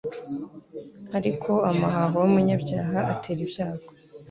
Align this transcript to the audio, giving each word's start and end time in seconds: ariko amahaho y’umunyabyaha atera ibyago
ariko 1.17 1.51
amahaho 1.71 2.15
y’umunyabyaha 2.23 2.97
atera 3.13 3.39
ibyago 3.45 3.89